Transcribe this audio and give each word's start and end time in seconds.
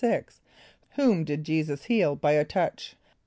= 0.49 0.89
Whom 0.95 1.23
did 1.25 1.43
J[=e]´[s+]us 1.43 1.83
heal 1.83 2.15
by 2.15 2.31
a 2.31 2.43
touch? 2.43 2.95